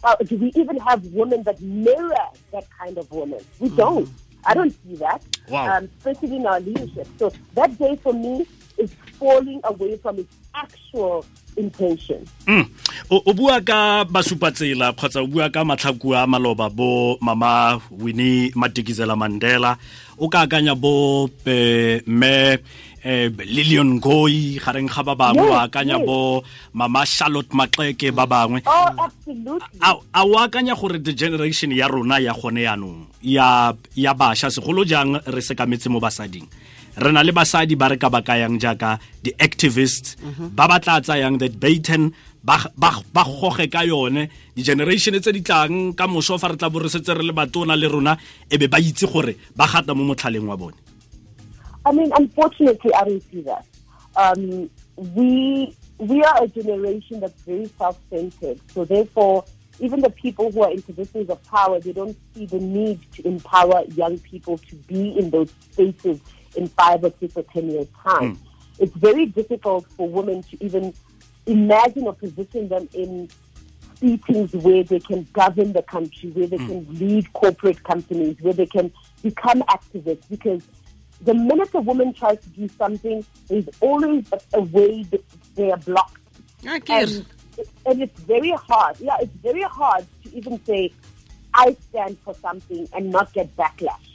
Uh, 0.03 0.15
do 0.29 0.37
we 0.37 0.51
even 0.55 0.77
have 0.77 1.03
women 1.07 1.43
that 1.43 1.59
mirror 1.61 2.25
that 2.53 2.65
kind 2.79 2.97
of 2.97 3.11
woman? 3.11 3.39
We 3.59 3.69
don't. 3.69 4.09
I 4.45 4.53
don't 4.53 4.71
see 4.83 4.95
that, 4.97 5.21
Wow. 5.49 5.77
um, 5.77 5.89
especially 5.97 6.37
in 6.37 6.45
our 6.45 6.61
leadership. 6.61 7.07
So 7.19 7.33
that 7.55 7.77
day 7.77 7.97
for 7.97 8.13
me 8.13 8.45
is 8.77 8.91
falling 9.19 9.61
away 9.63 9.97
from 9.97 10.19
its 10.19 10.33
actual 10.53 11.25
intention. 11.57 12.21
Mm. 12.45 12.65
o 13.09 13.33
bua 13.33 13.57
ka 13.61 14.05
basupatsela 14.05 14.93
kgotsa 14.93 15.25
o 15.25 15.27
bua 15.27 15.49
ka 15.49 15.65
matlhaku 15.65 16.13
a 16.13 16.29
maloba 16.29 16.69
bo 16.69 17.17
mama 17.21 17.81
winnie 17.91 18.53
matikizela 18.53 19.17
mandela. 19.17 19.77
O 20.17 20.29
ka 20.29 20.45
akanya 20.45 20.73
bo 20.77 21.29
eh, 21.45 22.01
mme 22.05 22.57
eh, 23.05 23.29
lilian 23.29 23.97
ngoi 23.97 24.57
gareng 24.61 24.89
ga 24.89 25.01
ba 25.05 25.13
bangwe 25.13 25.45
o 25.49 25.57
akanya 25.57 25.97
bo 26.01 26.41
mama 26.73 27.05
charlotte 27.05 27.53
maxeke 27.53 28.13
ba 28.13 28.25
bangwe. 28.25 28.61
Oh, 28.65 28.89
a 29.81 30.21
o 30.25 30.33
akanya 30.37 30.77
gore 30.77 30.97
the 31.01 31.13
generation 31.13 31.71
ya 31.73 31.87
rona 31.89 32.17
ya 32.21 32.33
gone 32.33 32.61
yaanong 32.61 33.09
ya 33.21 33.73
ya 33.97 34.13
bašwa 34.13 34.49
segolo 34.53 34.85
jang 34.85 35.17
re 35.25 35.41
sekametse 35.41 35.89
mo 35.89 35.99
basading 35.99 36.45
re 36.97 37.11
na 37.13 37.21
le 37.23 37.31
basadi 37.31 37.77
ba 37.77 37.89
re 37.93 37.97
ka 37.97 38.09
ba 38.09 38.25
kayang 38.25 38.57
jaaka 38.57 38.97
di-activists 39.21 40.17
ba 40.57 40.65
ba 40.67 40.81
tla 40.81 40.97
tsayang 41.01 41.37
that 41.37 41.53
ba 42.41 43.23
goge 43.23 43.69
ka 43.69 43.85
yone 43.85 44.29
di-generation 44.55 45.13
tse 45.21 45.31
di 45.31 45.41
tlang 45.45 45.93
ka 45.93 46.07
moso 46.07 46.37
fa 46.41 46.49
re 46.49 46.57
tla 46.57 46.69
bo 46.69 46.79
re 46.81 46.89
setse 46.89 47.13
re 47.13 47.21
le 47.21 47.33
batona 47.33 47.77
le 47.77 47.87
rona 47.87 48.17
e 48.49 48.57
be 48.57 48.67
ba 48.67 48.81
itse 48.81 49.05
gore 49.05 49.37
ba 49.55 49.69
gata 49.69 49.93
mo 49.93 50.03
motlhaleng 50.09 50.49
wa 50.49 50.57
bone 50.57 50.77
I 51.87 51.91
mean, 51.93 52.11
unfortunately, 52.17 52.93
I 52.93 53.05
don't 53.05 53.23
see 53.31 53.41
that. 53.47 53.65
Um, 54.17 54.69
we 55.15 55.73
we 55.99 56.21
are 56.21 56.43
a 56.43 56.47
generation 56.47 57.21
that's 57.21 57.41
very 57.43 57.71
self-centered. 57.77 58.59
So 58.73 58.83
therefore, 58.83 59.45
even 59.79 60.01
the 60.01 60.09
people 60.09 60.51
who 60.51 60.63
are 60.63 60.71
in 60.71 60.81
positions 60.81 61.29
of 61.29 61.41
power, 61.45 61.79
they 61.79 61.93
don't 61.93 62.17
see 62.35 62.45
the 62.45 62.59
need 62.59 62.99
to 63.13 63.25
empower 63.25 63.83
young 63.95 64.19
people 64.19 64.57
to 64.57 64.75
be 64.75 65.17
in 65.17 65.29
those 65.29 65.49
spaces 65.71 66.19
in 66.57 66.67
five 66.67 67.03
or 67.03 67.13
six 67.19 67.37
or 67.37 67.43
ten 67.43 67.69
years' 67.69 67.87
time. 68.03 68.35
Mm. 68.35 68.39
It's 68.79 68.95
very 68.95 69.25
difficult 69.25 69.85
for 69.95 70.09
women 70.09 70.43
to 70.43 70.63
even 70.63 70.93
imagine 71.45 72.03
or 72.03 72.13
position 72.13 72.67
them 72.67 72.89
in 72.93 73.29
seatings 73.99 74.53
where 74.63 74.83
they 74.83 74.99
can 74.99 75.27
govern 75.33 75.73
the 75.73 75.81
country, 75.81 76.29
where 76.31 76.47
they 76.47 76.57
mm. 76.57 76.67
can 76.67 76.99
lead 76.99 77.31
corporate 77.33 77.83
companies, 77.83 78.35
where 78.41 78.53
they 78.53 78.65
can 78.65 78.91
become 79.23 79.61
activists. 79.69 80.27
Because 80.29 80.61
the 81.21 81.33
minute 81.33 81.69
a 81.73 81.81
woman 81.81 82.13
tries 82.13 82.39
to 82.41 82.49
do 82.49 82.67
something, 82.77 83.25
there's 83.47 83.67
always 83.79 84.25
a, 84.31 84.39
a 84.57 84.61
way 84.61 85.03
that 85.03 85.23
they 85.55 85.71
are 85.71 85.77
blocked. 85.77 86.21
And, 87.01 87.25
and 87.87 88.01
it's 88.03 88.19
very 88.21 88.51
hard. 88.51 88.99
Yeah, 88.99 89.17
it's 89.19 89.33
very 89.41 89.63
hard 89.63 90.05
to 90.23 90.35
even 90.35 90.63
say, 90.65 90.93
I 91.53 91.75
stand 91.89 92.19
for 92.19 92.35
something 92.35 92.87
and 92.93 93.09
not 93.09 93.33
get 93.33 93.55
backlash. 93.55 94.07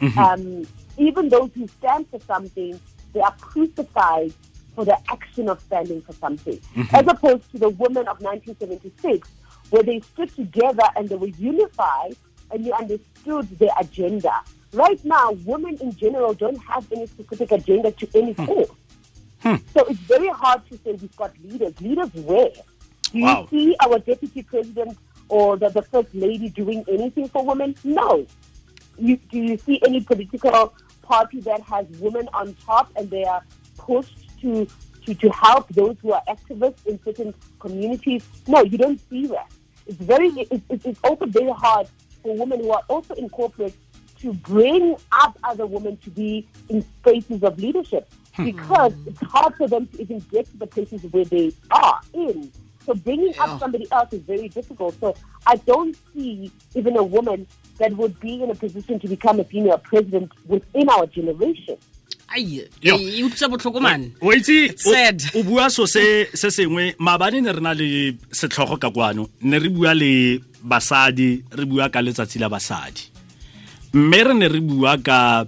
Mm-hmm. 0.00 0.18
Um, 0.18 0.66
even 1.00 1.28
those 1.28 1.50
who 1.54 1.66
stand 1.66 2.08
for 2.08 2.20
something, 2.20 2.78
they 3.12 3.20
are 3.20 3.34
crucified 3.40 4.32
for 4.74 4.84
the 4.84 4.96
action 5.10 5.48
of 5.48 5.60
standing 5.60 6.00
for 6.02 6.12
something, 6.12 6.56
mm-hmm. 6.56 6.94
as 6.94 7.06
opposed 7.06 7.50
to 7.50 7.58
the 7.58 7.68
women 7.70 8.06
of 8.08 8.20
1976, 8.20 9.28
where 9.70 9.82
they 9.82 10.00
stood 10.00 10.34
together 10.34 10.84
and 10.96 11.08
they 11.08 11.16
were 11.16 11.28
unified 11.28 12.14
and 12.50 12.64
you 12.64 12.72
understood 12.72 13.48
their 13.58 13.72
agenda. 13.80 14.32
Right 14.72 15.02
now, 15.04 15.32
women 15.44 15.76
in 15.80 15.94
general 15.96 16.34
don't 16.34 16.58
have 16.58 16.90
any 16.92 17.06
specific 17.06 17.50
agenda 17.52 17.90
to 17.92 18.08
any 18.14 18.32
hmm. 18.32 18.44
cause. 18.44 18.70
Hmm. 19.42 19.54
So 19.74 19.84
it's 19.86 20.00
very 20.00 20.28
hard 20.28 20.68
to 20.68 20.78
say 20.78 20.92
we've 20.92 21.16
got 21.16 21.32
leaders. 21.42 21.80
Leaders 21.80 22.12
where? 22.14 22.50
Do 23.12 23.20
wow. 23.20 23.42
you 23.42 23.48
see 23.48 23.76
our 23.84 23.98
deputy 23.98 24.42
president 24.42 24.98
or 25.28 25.56
the, 25.56 25.70
the 25.70 25.82
first 25.82 26.14
lady 26.14 26.50
doing 26.50 26.84
anything 26.88 27.28
for 27.28 27.44
women? 27.44 27.74
No. 27.82 28.26
You, 28.98 29.16
do 29.16 29.38
you 29.38 29.56
see 29.56 29.80
any 29.84 30.02
political 30.02 30.74
party 31.10 31.40
that 31.40 31.60
has 31.62 31.86
women 31.98 32.28
on 32.32 32.54
top 32.64 32.92
and 32.94 33.10
they 33.10 33.24
are 33.24 33.42
pushed 33.76 34.38
to, 34.40 34.64
to, 35.04 35.14
to 35.14 35.28
help 35.30 35.68
those 35.70 35.96
who 36.00 36.12
are 36.12 36.22
activists 36.28 36.86
in 36.86 37.02
certain 37.04 37.34
communities? 37.58 38.24
No, 38.46 38.62
you 38.62 38.78
don't 38.78 39.00
see 39.10 39.26
that. 39.26 39.50
It's 39.86 39.96
very, 39.96 40.28
it, 40.28 40.62
it's 40.70 41.00
also 41.02 41.26
very 41.26 41.50
hard 41.50 41.88
for 42.22 42.36
women 42.36 42.60
who 42.60 42.70
are 42.70 42.82
also 42.88 43.14
in 43.14 43.28
corporate 43.28 43.74
to 44.20 44.32
bring 44.34 44.96
up 45.10 45.36
other 45.42 45.66
women 45.66 45.96
to 45.96 46.10
be 46.10 46.46
in 46.68 46.82
spaces 47.00 47.42
of 47.42 47.58
leadership 47.58 48.08
hmm. 48.34 48.44
because 48.44 48.92
it's 49.06 49.20
hard 49.22 49.54
for 49.56 49.66
them 49.66 49.88
to 49.88 50.02
even 50.02 50.20
get 50.30 50.46
to 50.46 50.56
the 50.58 50.66
places 50.66 51.02
where 51.10 51.24
they 51.24 51.52
are 51.72 52.00
in. 52.12 52.52
So 52.90 52.96
bringing 52.96 53.32
yeah. 53.34 53.44
up 53.44 53.60
somebody 53.60 53.86
else 53.92 54.12
is 54.12 54.22
very 54.22 54.48
difficult. 54.48 54.98
So 54.98 55.14
I 55.46 55.54
don't 55.54 55.96
see 56.12 56.50
even 56.74 56.96
a 56.96 57.04
woman 57.04 57.46
that 57.78 57.96
would 57.96 58.18
be 58.18 58.42
in 58.42 58.50
a 58.50 58.54
position 58.56 58.98
to 58.98 59.06
become 59.06 59.38
a 59.38 59.44
female 59.44 59.78
president 59.78 60.32
within 60.48 60.88
our 60.90 61.06
generation. 61.06 61.78
e 62.36 63.22
utlwisa 63.22 63.48
botlhoko 63.48 63.80
mane 63.80 64.12
o 64.22 64.32
itse 64.32 64.70
o 65.34 65.42
bua 65.42 65.70
so 65.70 65.86
se 65.86 66.28
se 66.32 66.50
sengwe 66.50 66.94
maabane 66.98 67.40
ne 67.42 67.52
re 67.52 67.60
na 67.60 67.74
le 67.74 68.14
setlhogo 68.30 68.76
ka 68.78 68.90
kwano 68.90 69.26
ne 69.42 69.58
re 69.58 69.68
bua 69.68 69.94
le 69.94 70.40
basadi 70.62 71.42
re 71.50 71.64
bua 71.66 71.88
ka 71.90 71.98
letsatsi 72.02 72.38
la 72.38 72.48
basadi 72.48 73.02
mme 73.94 74.24
re 74.24 74.34
ne 74.34 74.48
re 74.48 74.60
bua 74.60 74.94
ka 75.02 75.44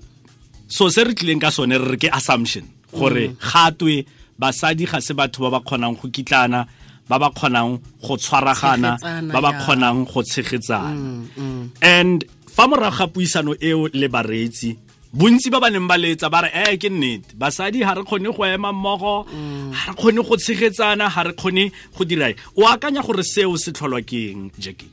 so 0.66 0.90
se 0.90 1.04
re 1.04 1.14
tlileng 1.14 1.38
ka 1.38 1.54
sone 1.54 1.78
re 1.78 1.86
re 1.86 1.96
ke 1.96 2.10
assumption 2.10 2.66
gore 2.90 3.28
mm. 3.28 3.36
gatwe 3.38 4.04
basadi 4.38 4.84
ga 4.84 4.98
se 5.00 5.14
batho 5.14 5.46
ba 5.46 5.50
ba 5.54 5.60
kgonang 5.62 5.94
go 5.94 6.10
kitlana 6.10 6.66
ba 7.12 7.18
ba 7.20 7.28
kgonang 7.28 7.76
go 8.00 8.16
tshwaragana 8.16 8.96
ba 9.28 9.40
ba 9.44 9.50
kgonang 9.60 10.08
go 10.08 10.24
tshegetsana 10.24 10.96
mm, 10.96 11.28
mm. 11.36 11.64
and 11.84 12.24
fa 12.48 12.64
morago 12.64 12.96
ga 12.96 13.06
puisano 13.12 13.52
eo 13.60 13.84
le 13.92 14.08
bareetsi 14.08 14.72
bontsi 15.12 15.52
ba 15.52 15.60
ba 15.60 15.68
neng 15.68 15.84
ba 15.84 16.00
letsa 16.00 16.32
ba 16.32 16.48
re 16.48 16.50
eh 16.56 16.80
ke 16.80 16.88
nnete 16.88 17.36
basadi 17.36 17.84
ga 17.84 18.00
re 18.00 18.02
kgone 18.08 18.32
go 18.32 18.48
ema 18.48 18.72
mmogo 18.72 19.28
ga 19.28 19.92
re 19.92 19.94
kgone 20.00 20.24
go 20.24 20.40
tshegetsana 20.40 21.12
ga 21.12 21.28
re 21.28 21.32
kgone 21.36 21.68
go 21.92 22.02
dira 22.08 22.32
o 22.56 22.64
akanya 22.64 23.04
gore 23.04 23.20
seo 23.20 23.60
se 23.60 23.76
tlholwa 23.76 24.00
ke 24.00 24.32
eng 24.32 24.48
jackie 24.56 24.88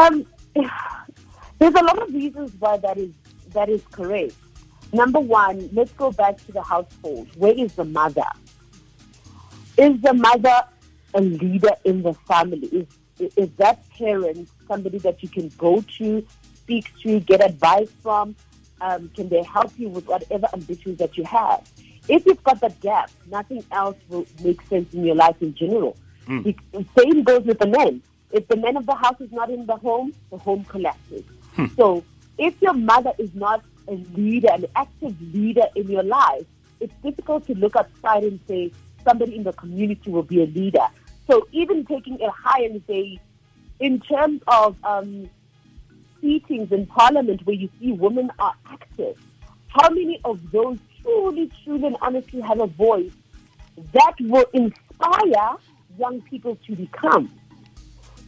um 0.00 0.24
There's 1.58 1.74
a 1.74 1.82
lot 1.82 1.98
of 1.98 2.14
reasons 2.14 2.52
why 2.58 2.76
that 2.78 2.96
is 2.96 3.10
that 3.52 3.68
is 3.68 3.82
correct. 3.90 4.34
Number 4.92 5.18
one, 5.18 5.68
let's 5.72 5.92
go 5.92 6.12
back 6.12 6.36
to 6.46 6.52
the 6.52 6.62
household. 6.62 7.28
Where 7.36 7.52
is 7.52 7.74
the 7.74 7.84
mother? 7.84 8.30
Is 9.76 10.00
the 10.00 10.14
mother 10.14 10.62
a 11.14 11.20
leader 11.20 11.72
in 11.84 12.02
the 12.02 12.14
family? 12.14 12.66
Is 12.68 12.86
is 13.36 13.50
that 13.56 13.88
parent 13.90 14.48
somebody 14.68 14.98
that 14.98 15.22
you 15.22 15.28
can 15.28 15.48
go 15.58 15.84
to, 15.98 16.24
speak 16.54 16.92
to, 17.00 17.20
get 17.20 17.44
advice 17.44 17.90
from? 18.02 18.36
Um, 18.80 19.10
can 19.14 19.28
they 19.28 19.42
help 19.42 19.72
you 19.76 19.88
with 19.88 20.06
whatever 20.06 20.46
ambitions 20.52 20.98
that 20.98 21.16
you 21.16 21.24
have? 21.24 21.68
If 22.08 22.24
you've 22.26 22.42
got 22.44 22.60
that 22.60 22.80
gap, 22.80 23.10
nothing 23.26 23.64
else 23.72 23.96
will 24.08 24.24
make 24.42 24.62
sense 24.68 24.94
in 24.94 25.04
your 25.04 25.16
life 25.16 25.36
in 25.42 25.54
general. 25.54 25.96
Mm. 26.28 26.56
The 26.72 26.86
same 26.96 27.24
goes 27.24 27.44
with 27.44 27.58
the 27.58 27.66
men. 27.66 28.02
If 28.30 28.46
the 28.48 28.56
man 28.56 28.76
of 28.76 28.86
the 28.86 28.94
house 28.94 29.20
is 29.20 29.32
not 29.32 29.50
in 29.50 29.66
the 29.66 29.76
home, 29.76 30.12
the 30.30 30.38
home 30.38 30.64
collapses. 30.64 31.24
Hmm. 31.56 31.66
So 31.76 32.04
if 32.36 32.60
your 32.60 32.74
mother 32.74 33.12
is 33.18 33.34
not 33.34 33.64
a 33.88 33.94
leader, 34.14 34.48
an 34.52 34.66
active 34.76 35.20
leader 35.34 35.64
in 35.74 35.88
your 35.88 36.02
life, 36.02 36.44
it's 36.80 36.92
difficult 37.02 37.46
to 37.46 37.54
look 37.54 37.74
outside 37.74 38.24
and 38.24 38.38
say 38.46 38.70
somebody 39.02 39.36
in 39.36 39.44
the 39.44 39.52
community 39.54 40.10
will 40.10 40.22
be 40.22 40.42
a 40.42 40.46
leader. 40.46 40.86
So 41.28 41.46
even 41.52 41.84
taking 41.84 42.18
it 42.20 42.30
high 42.30 42.62
and 42.62 42.82
say, 42.86 43.20
in 43.80 44.00
terms 44.00 44.40
of 44.48 44.76
um, 44.82 45.28
seatings 46.22 46.72
in 46.72 46.86
parliament 46.86 47.42
where 47.44 47.54
you 47.54 47.68
see 47.78 47.92
women 47.92 48.30
are 48.38 48.54
active, 48.66 49.16
how 49.68 49.90
many 49.90 50.20
of 50.24 50.50
those 50.50 50.78
truly, 51.02 51.50
truly 51.62 51.86
and 51.86 51.96
honestly 52.00 52.40
have 52.40 52.60
a 52.60 52.66
voice 52.66 53.12
that 53.92 54.14
will 54.20 54.46
inspire 54.54 55.56
young 55.98 56.22
people 56.22 56.56
to 56.66 56.74
become? 56.74 57.30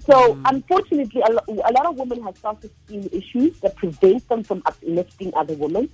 So, 0.00 0.34
mm. 0.34 0.42
unfortunately, 0.46 1.22
a, 1.22 1.32
a, 1.32 1.72
lot 1.72 1.86
of 1.86 1.96
women 1.96 2.22
have 2.22 2.36
self-esteem 2.36 3.08
issues 3.12 3.58
that 3.60 3.76
prevent 3.76 4.28
them 4.28 4.42
from 4.42 4.62
uplifting 4.66 5.32
other 5.34 5.54
women. 5.54 5.88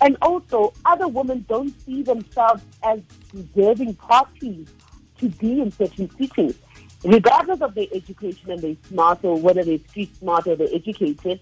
And 0.00 0.16
also, 0.22 0.74
other 0.84 1.08
women 1.08 1.44
don't 1.48 1.70
see 1.82 2.02
themselves 2.02 2.62
as 2.82 3.00
deserving 3.32 3.94
parties 3.94 4.68
to 5.18 5.28
be 5.28 5.60
in 5.60 5.70
certain 5.70 6.10
settings, 6.10 6.58
regardless 7.04 7.60
of 7.60 7.74
their 7.74 7.86
education 7.92 8.50
and 8.50 8.60
their 8.60 8.76
smart 8.88 9.20
or 9.22 9.38
whether 9.38 9.64
they're 9.64 9.78
street 9.78 10.14
smart 10.16 10.46
or 10.46 10.56
they're 10.56 10.74
educated, 10.74 11.40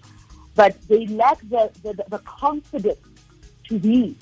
but 0.55 0.79
they 0.87 1.07
lack 1.07 1.39
the, 1.49 1.71
the, 1.83 2.03
the 2.09 2.19
confidence 2.19 2.99
to 3.65 3.79
be 3.79 4.15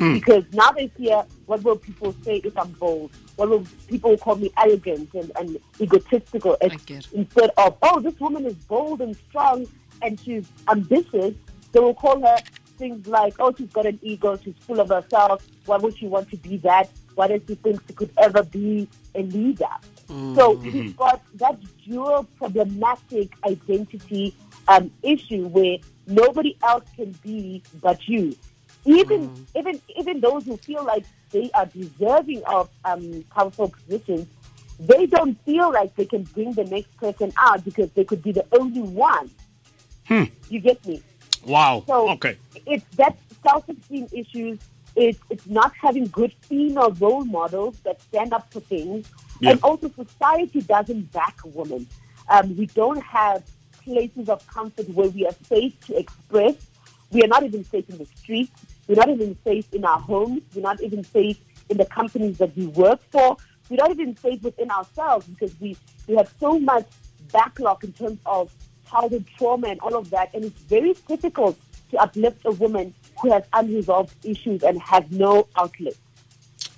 Hmm. 0.00 0.14
Because 0.14 0.44
now 0.54 0.70
they 0.70 0.88
fear 0.88 1.22
what 1.44 1.62
will 1.62 1.76
people 1.76 2.14
say 2.24 2.36
if 2.36 2.56
I'm 2.56 2.70
bold? 2.72 3.10
What 3.36 3.50
will 3.50 3.66
people 3.86 4.16
call 4.16 4.36
me 4.36 4.50
arrogant 4.56 5.10
and, 5.12 5.30
and 5.38 5.58
egotistical? 5.78 6.56
And 6.62 6.72
instead 7.12 7.50
of, 7.58 7.76
oh, 7.82 8.00
this 8.00 8.18
woman 8.18 8.46
is 8.46 8.54
bold 8.54 9.02
and 9.02 9.14
strong 9.28 9.66
and 10.00 10.18
she's 10.18 10.48
ambitious, 10.68 11.34
they 11.72 11.80
will 11.80 11.92
call 11.92 12.18
her 12.22 12.38
things 12.78 13.06
like, 13.06 13.34
oh, 13.40 13.54
she's 13.56 13.70
got 13.72 13.84
an 13.84 13.98
ego, 14.00 14.38
she's 14.42 14.54
full 14.60 14.80
of 14.80 14.88
herself. 14.88 15.46
Why 15.66 15.76
would 15.76 15.98
she 15.98 16.06
want 16.06 16.30
to 16.30 16.38
be 16.38 16.56
that? 16.58 16.88
Why 17.20 17.28
does 17.28 17.42
she 17.46 17.54
think 17.56 17.82
she 17.86 17.92
could 17.92 18.10
ever 18.16 18.42
be 18.42 18.88
a 19.14 19.20
leader? 19.20 19.66
Mm-hmm. 20.08 20.36
So 20.36 20.52
we've 20.52 20.96
got 20.96 21.20
that 21.34 21.58
dual 21.84 22.26
problematic 22.38 23.28
identity 23.46 24.34
um, 24.68 24.90
issue 25.02 25.46
where 25.48 25.76
nobody 26.06 26.56
else 26.62 26.84
can 26.96 27.12
be 27.22 27.62
but 27.82 28.08
you. 28.08 28.34
Even 28.86 29.28
mm. 29.28 29.44
even 29.54 29.78
even 29.98 30.20
those 30.20 30.46
who 30.46 30.56
feel 30.56 30.82
like 30.82 31.04
they 31.30 31.50
are 31.52 31.66
deserving 31.66 32.42
of 32.44 32.70
um, 32.86 33.22
powerful 33.30 33.68
positions, 33.68 34.26
they 34.78 35.04
don't 35.04 35.38
feel 35.44 35.70
like 35.70 35.94
they 35.96 36.06
can 36.06 36.22
bring 36.22 36.54
the 36.54 36.64
next 36.64 36.96
person 36.96 37.34
out 37.38 37.62
because 37.66 37.90
they 37.90 38.04
could 38.04 38.22
be 38.22 38.32
the 38.32 38.46
only 38.58 38.80
one. 38.80 39.30
Hmm. 40.06 40.24
You 40.48 40.60
get 40.60 40.82
me? 40.86 41.02
Wow. 41.44 41.84
So 41.86 42.08
okay. 42.12 42.38
It's 42.64 42.96
that 42.96 43.18
self-esteem 43.42 44.08
issues. 44.10 44.58
It's 44.96 45.18
it's 45.30 45.46
not 45.46 45.72
having 45.74 46.06
good 46.06 46.32
female 46.42 46.90
role 46.92 47.24
models 47.24 47.78
that 47.84 48.00
stand 48.02 48.32
up 48.32 48.52
for 48.52 48.60
things, 48.60 49.08
yeah. 49.40 49.50
and 49.50 49.62
also 49.62 49.90
society 49.90 50.62
doesn't 50.62 51.12
back 51.12 51.36
women. 51.44 51.86
Um, 52.28 52.56
we 52.56 52.66
don't 52.66 53.02
have 53.02 53.44
places 53.82 54.28
of 54.28 54.46
comfort 54.46 54.88
where 54.90 55.08
we 55.08 55.26
are 55.26 55.34
safe 55.48 55.78
to 55.86 55.98
express. 55.98 56.54
We 57.10 57.22
are 57.22 57.28
not 57.28 57.42
even 57.42 57.64
safe 57.64 57.88
in 57.88 57.98
the 57.98 58.06
streets. 58.16 58.52
We're 58.86 58.96
not 58.96 59.08
even 59.08 59.36
safe 59.44 59.72
in 59.72 59.84
our 59.84 59.98
homes. 59.98 60.42
We're 60.54 60.62
not 60.62 60.80
even 60.80 61.04
safe 61.04 61.38
in 61.68 61.76
the 61.76 61.84
companies 61.84 62.38
that 62.38 62.56
we 62.56 62.66
work 62.66 63.00
for. 63.10 63.36
We're 63.68 63.76
not 63.76 63.90
even 63.90 64.16
safe 64.16 64.42
within 64.42 64.70
ourselves 64.70 65.26
because 65.26 65.58
we, 65.60 65.76
we 66.06 66.16
have 66.16 66.32
so 66.40 66.58
much 66.58 66.88
backlog 67.32 67.84
in 67.84 67.92
terms 67.92 68.18
of 68.26 68.52
childhood 68.88 69.26
trauma 69.38 69.68
and 69.68 69.80
all 69.80 69.96
of 69.96 70.10
that. 70.10 70.34
And 70.34 70.44
it's 70.44 70.60
very 70.62 70.94
difficult 71.06 71.58
to 71.90 71.98
uplift 71.98 72.42
a 72.44 72.50
woman 72.52 72.94
who 73.20 73.32
has 73.32 73.44
unresolved 73.52 74.14
issues 74.24 74.62
and 74.62 74.80
has 74.80 75.04
no 75.10 75.46
outlet. 75.56 75.94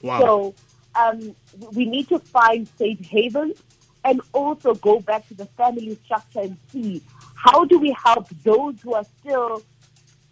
Wow. 0.02 0.20
So 0.20 0.54
um, 0.94 1.37
we 1.72 1.87
need 1.87 2.08
to 2.08 2.18
find 2.18 2.68
safe 2.76 3.00
havens 3.00 3.62
and 4.04 4.20
also 4.32 4.75
go 4.75 5.00
back 5.00 5.26
to 5.28 5.34
the 5.34 5.46
family 5.46 5.96
structure 6.04 6.40
and 6.40 6.56
see 6.70 7.02
how 7.34 7.64
do 7.64 7.78
we 7.78 7.94
help 8.04 8.28
those 8.42 8.80
who 8.80 8.94
are 8.94 9.04
still 9.20 9.62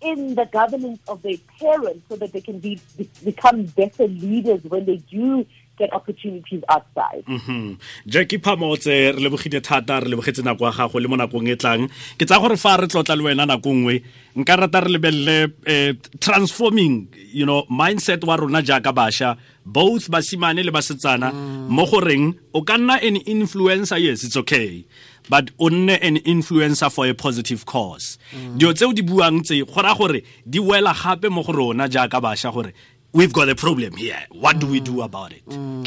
in 0.02 0.34
the 0.34 0.46
governance 0.46 1.00
of 1.08 1.22
their 1.22 1.36
parents 1.58 2.02
so 2.08 2.16
that 2.16 2.32
they 2.32 2.40
can 2.40 2.58
be, 2.58 2.80
be 2.96 3.08
become 3.24 3.64
better 3.64 4.08
leaders 4.08 4.62
when 4.64 4.84
they 4.86 4.96
do 5.10 5.44
get 5.78 5.92
opportunities 5.92 6.62
outside. 6.68 7.24
Mhm 7.26 7.76
jackie 8.06 8.38
phamotse 8.38 8.86
re 8.86 9.20
lebogile 9.24 9.60
thata 9.60 10.00
re 10.00 10.10
lebogetse 10.12 10.42
nako 10.44 10.64
ya 10.68 10.72
gago 10.72 11.00
le 11.00 11.08
mo 11.08 11.16
nakong 11.16 11.48
e 11.48 11.56
tlang. 11.56 11.88
Ke 12.18 12.24
tsa 12.28 12.38
gore 12.40 12.56
fa 12.56 12.76
re 12.76 12.86
tlotla 12.86 13.16
le 13.16 13.24
wena 13.24 13.46
nako 13.46 13.72
nngwe 13.72 14.02
nka 14.36 14.56
rata 14.56 14.80
re 14.84 14.90
lebelele 14.92 15.52
eh, 15.66 15.92
transforming 16.20 17.08
you 17.32 17.46
know 17.46 17.64
mindset 17.70 18.24
wa 18.24 18.36
rona 18.36 18.62
jaaka 18.62 18.92
bašwa 18.92 19.36
both 19.64 20.10
basimane 20.10 20.62
le 20.64 20.70
basetsana 20.70 21.32
mo 21.68 21.84
goreng 21.86 22.34
o 22.52 22.62
ka 22.62 22.76
nna 22.76 23.00
an 23.02 23.16
influencer 23.26 23.98
yes 23.98 24.24
it's 24.24 24.36
okay 24.36 24.84
but 25.30 25.50
o 25.58 25.70
nne 25.70 25.96
an 26.02 26.16
influencer 26.34 26.90
for 26.92 27.06
a 27.06 27.14
positive 27.14 27.64
cause 27.64 28.18
dio 28.56 28.72
tseo 28.74 28.92
di 28.92 29.02
buang 29.02 29.40
tse 29.42 29.64
go 29.64 29.80
ra 29.82 29.94
gore 29.94 30.22
di 30.48 30.58
wela 30.58 30.92
gape 31.02 31.30
mo 31.30 31.42
go 31.42 31.52
rona 31.52 31.88
jaaka 31.88 32.20
bašwa 32.20 32.52
gore 32.52 32.72
we've 33.12 33.32
got 33.32 33.48
a 33.48 33.54
problem 33.54 33.94
here. 33.96 34.18
What 34.30 34.58
do 34.58 34.66
we 34.66 34.80
do 34.80 35.02
about 35.02 35.32
it? 35.32 35.44
Mm. 35.46 35.84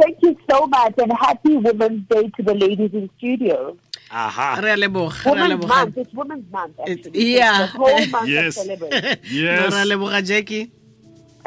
Thank 0.00 0.18
you 0.22 0.36
so 0.50 0.66
much 0.66 0.94
and 0.98 1.12
happy 1.12 1.56
Women's 1.56 2.06
Day 2.08 2.30
to 2.36 2.42
the 2.42 2.54
ladies 2.54 2.92
in 2.92 3.10
studio. 3.18 3.76
Aha. 4.10 4.60
Women's 5.26 5.66
Month. 5.66 5.98
It's 5.98 6.14
Women's 6.14 6.52
Month. 6.52 6.74
It's, 6.86 7.08
yeah. 7.12 7.64
It's 7.64 7.72
the 7.72 7.78
whole 7.78 8.06
month 8.06 8.28
yes. 8.28 8.46
of 8.56 8.64
celebration. 8.64 9.18
yes. 9.24 10.28
Jackie. 10.28 10.72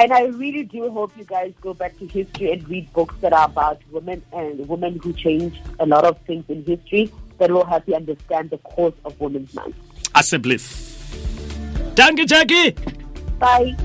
And 0.01 0.11
I 0.11 0.23
really 0.23 0.63
do 0.63 0.89
hope 0.89 1.15
you 1.15 1.23
guys 1.23 1.53
go 1.61 1.75
back 1.75 1.95
to 1.99 2.07
history 2.07 2.51
and 2.51 2.67
read 2.67 2.91
books 2.91 3.13
that 3.21 3.33
are 3.33 3.45
about 3.45 3.79
women 3.91 4.23
and 4.33 4.67
women 4.67 4.99
who 5.03 5.13
changed 5.13 5.59
a 5.79 5.85
lot 5.85 6.05
of 6.05 6.19
things 6.21 6.43
in 6.49 6.65
history 6.65 7.13
that 7.37 7.51
will 7.51 7.65
help 7.65 7.87
you 7.87 7.93
understand 7.93 8.49
the 8.49 8.57
course 8.57 8.95
of 9.05 9.19
Women's 9.21 9.53
Month. 9.53 9.75
As 10.15 10.33
a 10.33 10.39
bliss. 10.39 10.65
Thank 11.95 12.17
you, 12.17 12.25
Jackie. 12.25 12.71
Bye. 13.37 13.75